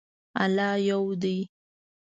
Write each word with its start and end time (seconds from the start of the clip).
الله 0.43 0.71
یو 0.89 1.01
دی 1.21 1.37